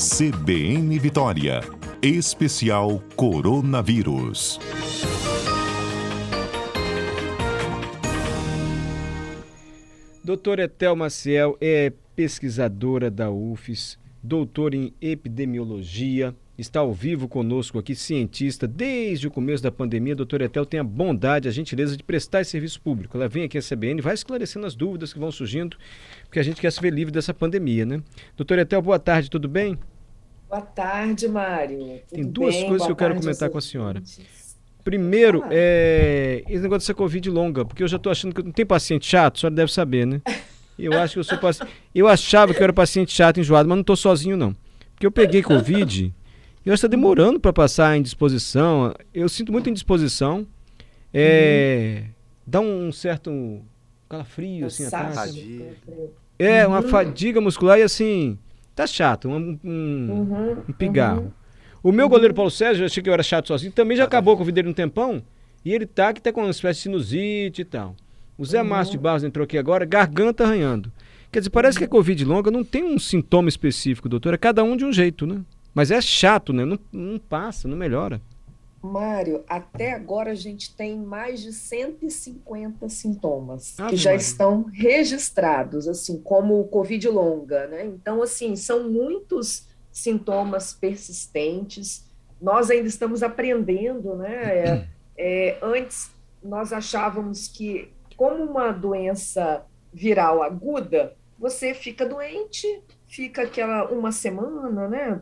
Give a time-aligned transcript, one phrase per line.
[0.00, 1.60] CBN Vitória.
[2.00, 4.58] Especial Coronavírus.
[10.24, 17.94] Doutora Etel Maciel é pesquisadora da UFES, doutora em epidemiologia, está ao vivo conosco aqui,
[17.94, 20.16] cientista, desde o começo da pandemia.
[20.16, 23.18] Doutora Etel tem a bondade, a gentileza de prestar esse serviço público.
[23.18, 25.76] Ela vem aqui à CBN, vai esclarecendo as dúvidas que vão surgindo,
[26.24, 28.02] porque a gente quer se ver livre dessa pandemia, né?
[28.34, 29.78] Doutora Etel, boa tarde, tudo bem?
[30.50, 32.00] Boa tarde, Mário.
[32.10, 32.66] Tem duas bem?
[32.66, 34.02] coisas boa que eu quero comentar com a senhora.
[34.82, 38.66] Primeiro, é esse negócio dessa Covid longa, porque eu já estou achando que não tem
[38.66, 40.20] paciente chato, a senhora deve saber, né?
[40.76, 41.70] Eu acho que eu sou paciente.
[41.94, 44.56] Eu achava que eu era paciente chato, enjoado, mas não estou sozinho, não.
[44.94, 46.12] Porque eu peguei Covid
[46.66, 48.92] e eu está demorando para passar a indisposição.
[49.14, 50.44] Eu sinto muita indisposição.
[51.14, 52.10] É, uhum.
[52.46, 53.60] Dá um certo
[54.08, 55.32] calafrio, assim, atrás.
[56.38, 58.36] É, uma fadiga muscular e assim.
[58.74, 60.56] Tá chato, um, um, uhum.
[60.68, 61.22] um pigarro.
[61.22, 61.30] Uhum.
[61.82, 64.36] O meu goleiro Paulo Sérgio, eu achei que eu era chato sozinho, também já acabou
[64.36, 65.22] com a vida dele um tempão.
[65.64, 67.94] E ele tá que tá com uma espécie de sinusite e tal.
[68.38, 68.68] O Zé uhum.
[68.68, 70.90] Márcio de Barros entrou aqui agora, garganta arranhando.
[71.30, 74.34] Quer dizer, parece que a Covid longa não tem um sintoma específico, doutor.
[74.34, 75.42] É cada um de um jeito, né?
[75.74, 76.64] Mas é chato, né?
[76.64, 78.20] Não, não passa, não melhora.
[78.82, 84.22] Mário, até agora a gente tem mais de 150 sintomas ah, que já Mário.
[84.22, 87.84] estão registrados, assim, como Covid longa, né?
[87.84, 92.06] Então, assim, são muitos sintomas persistentes.
[92.40, 94.58] Nós ainda estamos aprendendo, né?
[94.58, 96.10] É, é, antes
[96.42, 102.66] nós achávamos que, como uma doença viral aguda, você fica doente,
[103.06, 105.20] fica aquela uma semana, né?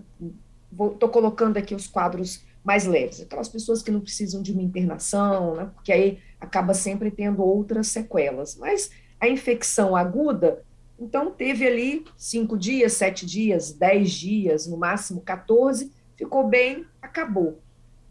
[0.92, 5.54] Estou colocando aqui os quadros mais leves, aquelas pessoas que não precisam de uma internação,
[5.56, 5.70] né?
[5.74, 8.56] Porque aí acaba sempre tendo outras sequelas.
[8.56, 10.62] Mas a infecção aguda,
[11.00, 17.58] então, teve ali cinco dias, sete dias, dez dias, no máximo 14, ficou bem, acabou.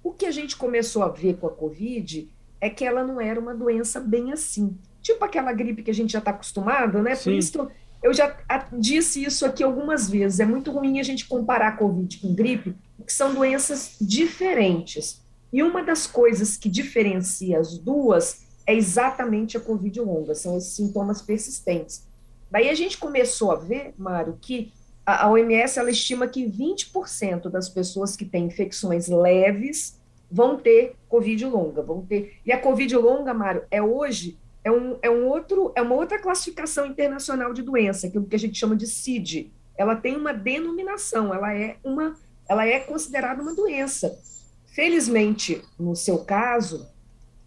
[0.02, 2.28] O que a gente começou a ver com a Covid
[2.60, 4.76] é que ela não era uma doença bem assim.
[5.04, 7.14] Tipo aquela gripe que a gente já está acostumado, né?
[7.14, 7.24] Sim.
[7.26, 7.68] Por isso
[8.02, 8.36] eu já
[8.74, 10.40] disse isso aqui algumas vezes.
[10.40, 15.22] É muito ruim a gente comparar a Covid com gripe, porque são doenças diferentes.
[15.54, 20.74] E uma das coisas que diferencia as duas é exatamente a Covid longa, são esses
[20.74, 22.06] sintomas persistentes.
[22.52, 24.74] Daí a gente começou a ver, Mário, que
[25.06, 29.98] a, a OMS ela estima que 20% das pessoas que têm infecções leves
[30.30, 32.40] vão ter Covid longa, vão ter.
[32.46, 36.20] E a Covid longa, Mário, é hoje é, um, é, um outro, é uma outra
[36.20, 39.50] classificação internacional de doença, aquilo que a gente chama de CID.
[39.78, 42.16] Ela tem uma denominação, ela é uma,
[42.50, 44.20] ela é considerada uma doença.
[44.66, 46.88] Felizmente, no seu caso,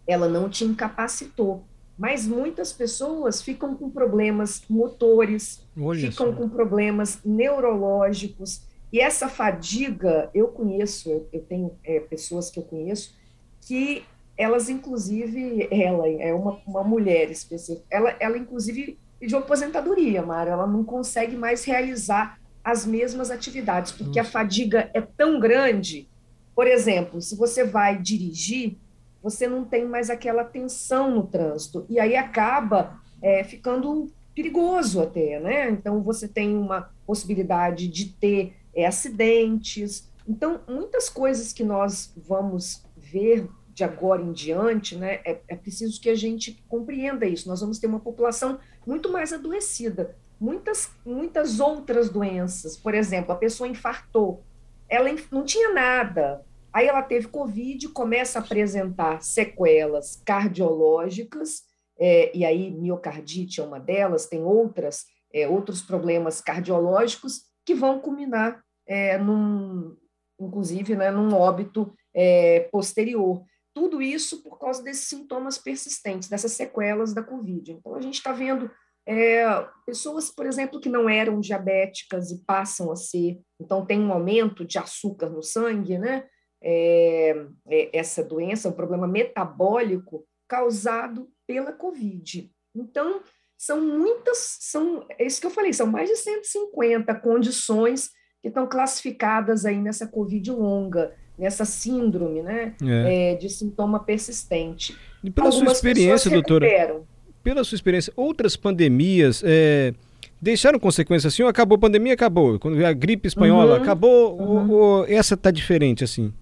[0.05, 1.65] ela não te incapacitou
[2.01, 10.27] mas muitas pessoas ficam com problemas motores, Olha ficam com problemas neurológicos, e essa fadiga,
[10.33, 13.15] eu conheço, eu, eu tenho é, pessoas que eu conheço,
[13.61, 14.03] que
[14.35, 20.65] elas, inclusive, ela é uma, uma mulher específica, ela, ela, inclusive, pediu aposentadoria, Mara, ela
[20.65, 26.07] não consegue mais realizar as mesmas atividades, porque a fadiga é tão grande.
[26.55, 28.77] Por exemplo, se você vai dirigir,
[29.21, 35.39] você não tem mais aquela tensão no trânsito, e aí acaba é, ficando perigoso até,
[35.39, 35.69] né?
[35.69, 40.09] Então, você tem uma possibilidade de ter é, acidentes.
[40.27, 45.19] Então, muitas coisas que nós vamos ver de agora em diante, né?
[45.25, 47.47] É, é preciso que a gente compreenda isso.
[47.47, 50.15] Nós vamos ter uma população muito mais adoecida.
[50.41, 54.43] Muitas, muitas outras doenças, por exemplo, a pessoa infartou,
[54.89, 56.43] ela não tinha nada,
[56.73, 61.63] Aí ela teve Covid, começa a apresentar sequelas cardiológicas,
[61.99, 67.99] é, e aí miocardite é uma delas, tem outras, é, outros problemas cardiológicos que vão
[67.99, 69.97] culminar, é, num,
[70.39, 73.43] inclusive, né, num óbito é, posterior.
[73.73, 77.73] Tudo isso por causa desses sintomas persistentes, dessas sequelas da Covid.
[77.73, 78.71] Então, a gente está vendo
[79.07, 79.43] é,
[79.85, 84.63] pessoas, por exemplo, que não eram diabéticas e passam a ser, então tem um aumento
[84.63, 86.25] de açúcar no sangue, né?
[86.61, 92.49] é, é, essa doença, um problema metabólico causado pela Covid.
[92.75, 93.21] Então,
[93.57, 98.11] são muitas, são, é isso que eu falei, são mais de 150 condições
[98.41, 103.31] que estão classificadas aí nessa Covid longa, nessa síndrome, né, é.
[103.31, 104.97] É, de sintoma persistente.
[105.23, 107.03] E pela Algumas sua experiência, doutora,
[107.43, 109.93] pela sua experiência, outras pandemias é,
[110.41, 114.71] deixaram consequências assim, ou acabou a pandemia, acabou, quando a gripe espanhola, uhum, acabou, uhum.
[114.71, 116.33] Ou, ou, essa está diferente assim?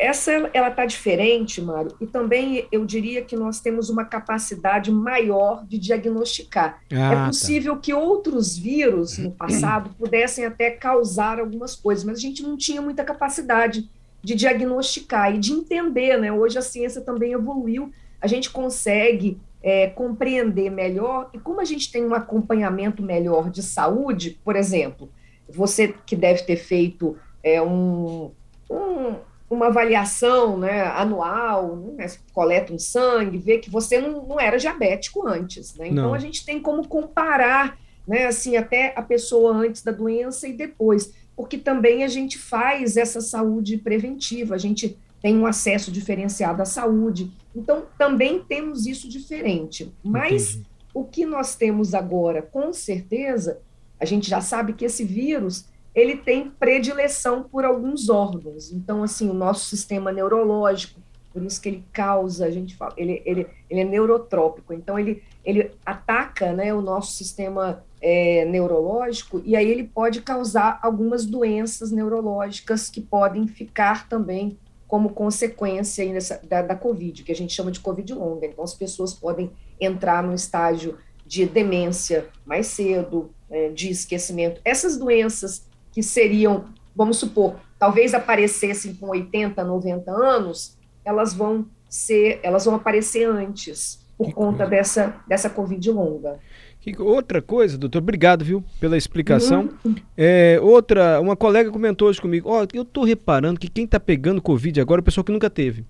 [0.00, 5.64] essa ela está diferente, Mário, e também eu diria que nós temos uma capacidade maior
[5.66, 6.80] de diagnosticar.
[6.90, 7.26] Ah, é tá.
[7.26, 7.80] possível tá.
[7.82, 12.80] que outros vírus no passado pudessem até causar algumas coisas, mas a gente não tinha
[12.80, 13.88] muita capacidade
[14.22, 16.32] de diagnosticar e de entender, né?
[16.32, 21.90] Hoje a ciência também evoluiu, a gente consegue é, compreender melhor, e como a gente
[21.90, 25.10] tem um acompanhamento melhor de saúde, por exemplo,
[25.48, 28.30] você que deve ter feito é, um,
[28.68, 29.16] um
[29.50, 35.26] uma avaliação né, anual, né, coleta um sangue, vê que você não, não era diabético
[35.26, 35.74] antes.
[35.74, 35.88] Né?
[35.88, 36.14] Então, não.
[36.14, 37.76] a gente tem como comparar
[38.06, 42.96] né, assim, até a pessoa antes da doença e depois, porque também a gente faz
[42.96, 47.30] essa saúde preventiva, a gente tem um acesso diferenciado à saúde.
[47.54, 49.92] Então, também temos isso diferente.
[50.02, 50.66] Mas Entendi.
[50.94, 53.60] o que nós temos agora, com certeza,
[53.98, 58.72] a gente já sabe que esse vírus ele tem predileção por alguns órgãos.
[58.72, 61.00] Então, assim, o nosso sistema neurológico,
[61.32, 65.22] por isso que ele causa, a gente fala, ele, ele, ele é neurotrópico, então ele,
[65.44, 71.92] ele ataca né, o nosso sistema é, neurológico e aí ele pode causar algumas doenças
[71.92, 74.58] neurológicas que podem ficar também
[74.90, 78.44] como consequência nessa, da, da Covid, que a gente chama de Covid longa.
[78.44, 84.60] Então, as pessoas podem entrar no estágio de demência mais cedo, é, de esquecimento.
[84.64, 86.64] Essas doenças que seriam,
[86.94, 94.04] vamos supor, talvez aparecessem com 80, 90 anos, elas vão ser, elas vão aparecer antes
[94.18, 96.40] por conta dessa dessa covid longa.
[96.80, 99.68] Que, outra coisa, doutor, obrigado, viu, pela explicação.
[99.84, 99.94] Uhum.
[100.16, 104.00] É, outra, uma colega comentou hoje comigo, ó, oh, eu tô reparando que quem tá
[104.00, 105.84] pegando Covid agora é o pessoal que nunca teve.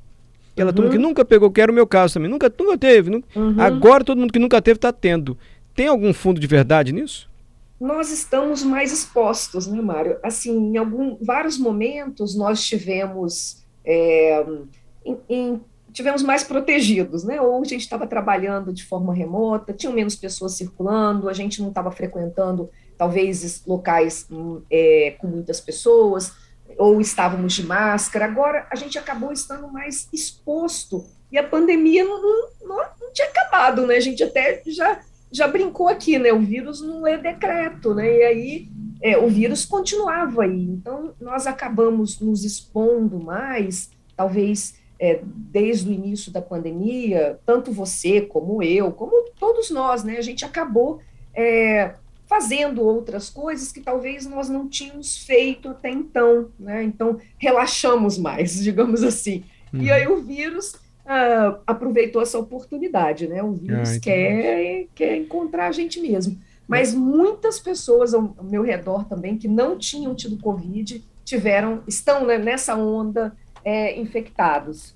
[0.53, 0.75] Aquela uhum.
[0.75, 3.09] turma que nunca pegou, que era o meu caso também, nunca, nunca teve.
[3.09, 3.55] Nunca, uhum.
[3.61, 5.39] Agora todo mundo que nunca teve tá tendo.
[5.75, 7.31] Tem algum fundo de verdade nisso?
[7.81, 10.19] nós estamos mais expostos, né, Mário?
[10.23, 14.45] Assim, em algum, vários momentos nós tivemos, é,
[15.05, 15.61] em, em,
[15.93, 17.41] tivemos mais protegidos, né?
[17.41, 21.69] Ou a gente estava trabalhando de forma remota, tinham menos pessoas circulando, a gente não
[21.69, 26.33] estava frequentando, talvez, locais hum, é, com muitas pessoas,
[26.79, 28.25] ou estávamos de máscara.
[28.25, 32.21] Agora, a gente acabou estando mais exposto e a pandemia não,
[32.63, 33.97] não, não tinha acabado, né?
[33.97, 35.01] A gente até já
[35.33, 36.33] já brincou aqui, né?
[36.33, 38.17] O vírus não é decreto, né?
[38.19, 38.69] E aí
[39.01, 40.63] é, o vírus continuava aí.
[40.63, 48.21] Então, nós acabamos nos expondo mais, talvez é, desde o início da pandemia, tanto você
[48.21, 50.19] como eu, como todos nós, né?
[50.19, 51.01] A gente acabou
[51.35, 51.95] é,
[52.27, 56.83] fazendo outras coisas que talvez nós não tínhamos feito até então, né?
[56.83, 59.43] Então, relaxamos mais, digamos assim.
[59.73, 59.81] Uhum.
[59.81, 63.43] E aí o vírus uh, aproveitou essa oportunidade, né?
[63.43, 66.39] O vírus ah, quer, quer encontrar a gente mesmo.
[66.69, 72.27] Mas muitas pessoas ao, ao meu redor também que não tinham tido Covid tiveram, estão
[72.27, 74.95] né, nessa onda é, infectados.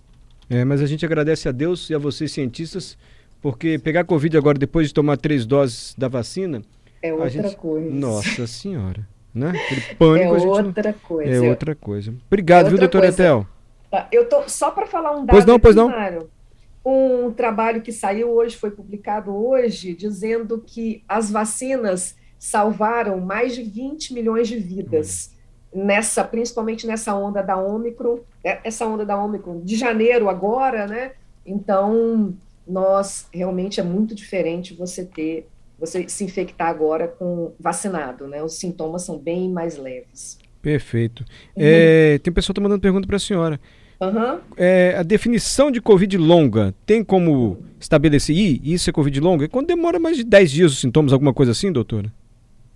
[0.48, 2.98] É, mas a gente agradece a Deus e a vocês cientistas,
[3.40, 6.62] porque pegar Covid agora depois de tomar três doses da vacina.
[7.02, 7.56] É outra gente...
[7.56, 7.90] coisa.
[7.90, 9.06] Nossa Senhora.
[9.34, 9.50] Né?
[9.50, 10.36] Aquele pânico.
[10.36, 10.98] É outra não...
[11.00, 11.30] coisa.
[11.30, 12.14] É outra coisa.
[12.26, 13.46] Obrigado, é viu, doutor Etel?
[13.90, 15.30] Tá, eu tô só para falar um dado.
[15.30, 15.92] Pois não, pois não.
[16.84, 23.62] um trabalho que saiu hoje, foi publicado hoje, dizendo que as vacinas salvaram mais de
[23.62, 25.33] 20 milhões de vidas
[25.74, 31.12] nessa, principalmente nessa onda da Ômicron, é, essa onda da Ômicron de janeiro agora, né?
[31.44, 32.34] Então,
[32.66, 35.48] nós realmente é muito diferente você ter,
[35.78, 38.42] você se infectar agora com vacinado, né?
[38.42, 40.38] Os sintomas são bem mais leves.
[40.62, 41.24] Perfeito.
[41.56, 41.62] Uhum.
[41.64, 43.60] É, tem pessoa que está mandando pergunta para a senhora.
[44.00, 44.40] Uhum.
[44.56, 49.48] É, a definição de Covid longa tem como estabelecer Ih, isso é Covid longa?
[49.48, 52.12] Quando demora mais de 10 dias os sintomas, alguma coisa assim, doutora?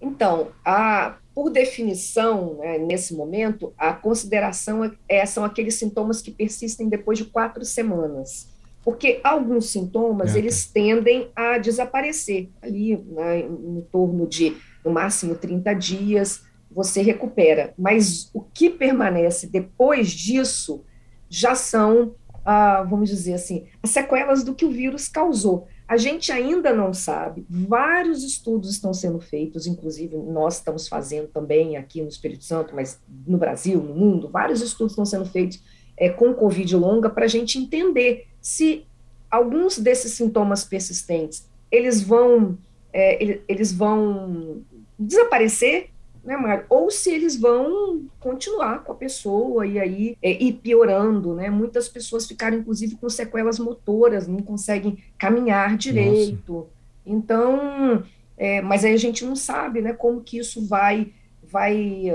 [0.00, 6.33] Então, a, por definição, né, nesse momento, a consideração é, é, são aqueles sintomas que
[6.33, 8.49] persistem depois de quatro semanas.
[8.83, 15.37] Porque alguns sintomas, é, eles tendem a desaparecer ali, né, em torno de, no máximo,
[15.37, 16.42] 30 dias,
[16.73, 17.73] você recupera.
[17.78, 20.85] Mas o que permanece depois disso
[21.30, 25.68] já são, ah, vamos dizer assim, as sequelas do que o vírus causou.
[25.88, 31.78] A gente ainda não sabe, vários estudos estão sendo feitos, inclusive nós estamos fazendo também
[31.78, 35.62] aqui no Espírito Santo, mas no Brasil, no mundo, vários estudos estão sendo feitos
[35.97, 38.85] é, com Covid longa para a gente entender se
[39.30, 42.59] alguns desses sintomas persistentes eles vão,
[42.92, 44.62] é, eles vão
[44.99, 45.90] desaparecer
[46.28, 46.66] né, Mário?
[46.68, 51.49] Ou se eles vão continuar com a pessoa e aí é, ir piorando, né?
[51.49, 56.52] Muitas pessoas ficaram, inclusive, com sequelas motoras, não conseguem caminhar direito.
[56.52, 56.68] Nossa.
[57.06, 58.04] Então,
[58.37, 62.12] é, mas aí a gente não sabe, né, como que isso vai, vai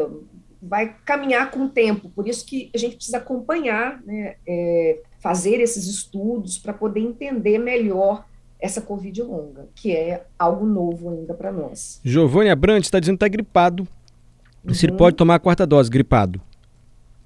[0.61, 5.59] vai caminhar com o tempo, por isso que a gente precisa acompanhar, né, é, fazer
[5.59, 8.25] esses estudos para poder entender melhor
[8.61, 11.99] essa Covid longa, que é algo novo ainda para nós.
[12.01, 13.85] Giovanni Abrantes está dizendo que está gripado.
[14.65, 14.73] Uhum.
[14.73, 16.41] Se ele pode tomar a quarta dose, gripado.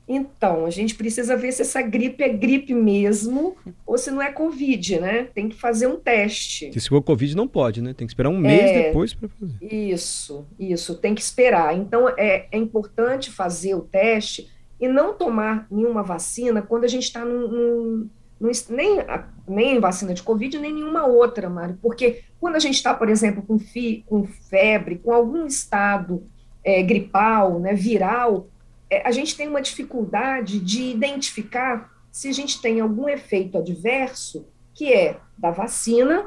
[0.08, 4.32] Então, a gente precisa ver se essa gripe é gripe mesmo ou se não é
[4.32, 5.27] Covid, né?
[5.36, 6.72] Tem que fazer um teste.
[6.79, 7.94] Se for Covid, não pode, né?
[7.94, 9.58] Tem que esperar um mês é, depois para fazer.
[9.62, 11.75] Isso, isso, tem que esperar.
[11.75, 17.03] Então, é, é importante fazer o teste e não tomar nenhuma vacina quando a gente
[17.03, 19.00] está num, num, num, nem,
[19.46, 21.77] nem vacina de Covid, nem nenhuma outra, Mário.
[21.82, 26.24] Porque quando a gente está, por exemplo, com, fi, com febre, com algum estado
[26.68, 28.48] é, gripal, né, viral,
[28.90, 34.46] é, a gente tem uma dificuldade de identificar se a gente tem algum efeito adverso,
[34.74, 36.26] que é da vacina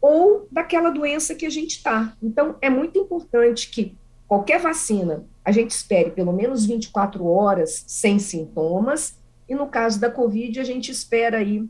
[0.00, 2.16] ou daquela doença que a gente está.
[2.22, 3.94] Então, é muito importante que
[4.26, 10.10] qualquer vacina a gente espere pelo menos 24 horas sem sintomas, e no caso da
[10.10, 11.68] Covid, a gente espera aí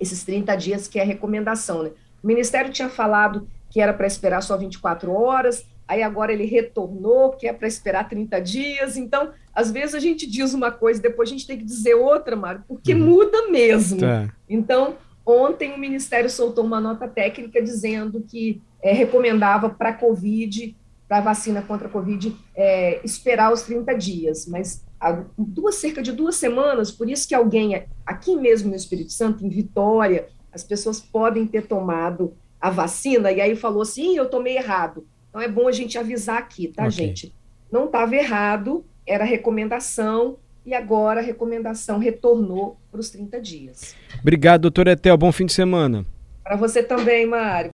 [0.00, 1.84] esses 30 dias, que é a recomendação.
[1.84, 1.92] Né?
[2.20, 7.32] O Ministério tinha falado que era para esperar só 24 horas, aí agora ele retornou,
[7.32, 8.96] que é para esperar 30 dias.
[8.98, 12.36] Então, às vezes a gente diz uma coisa, depois a gente tem que dizer outra,
[12.36, 13.00] Mário, porque uhum.
[13.00, 14.00] muda mesmo.
[14.00, 14.28] Tá.
[14.46, 20.76] Então, ontem o Ministério soltou uma nota técnica dizendo que é, recomendava para a Covid,
[21.08, 26.02] para a vacina contra a Covid, é, esperar os 30 dias, mas há duas, cerca
[26.02, 30.62] de duas semanas, por isso que alguém aqui mesmo no Espírito Santo, em Vitória, as
[30.62, 35.04] pessoas podem ter tomado a vacina, e aí falou assim, eu tomei errado.
[35.28, 36.92] Então é bom a gente avisar aqui, tá, okay.
[36.92, 37.34] gente?
[37.70, 43.96] Não estava errado, era recomendação, e agora a recomendação retornou para os 30 dias.
[44.20, 45.16] Obrigado, doutor Etel.
[45.16, 46.06] Bom fim de semana.
[46.44, 47.70] Para você também, Mário.